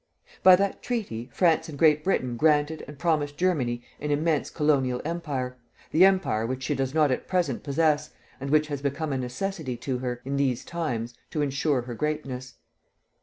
"By 0.41 0.55
that 0.55 0.81
treaty, 0.81 1.29
France 1.31 1.69
and 1.69 1.77
Great 1.77 2.03
Britain 2.03 2.35
granted 2.35 2.83
and 2.87 2.97
promised 2.97 3.37
Germany 3.37 3.83
an 3.99 4.09
immense 4.09 4.49
colonial 4.49 4.99
empire, 5.05 5.57
the 5.91 6.05
empire 6.05 6.47
which 6.47 6.63
she 6.63 6.73
does 6.73 6.95
not 6.95 7.11
at 7.11 7.27
present 7.27 7.61
possess 7.61 8.09
and 8.39 8.49
which 8.49 8.65
has 8.69 8.81
become 8.81 9.13
a 9.13 9.17
necessity 9.19 9.77
to 9.77 9.99
her, 9.99 10.19
in 10.25 10.37
these 10.37 10.65
times, 10.65 11.13
to 11.29 11.43
ensure 11.43 11.83
her 11.83 11.93
greatness." 11.93 12.55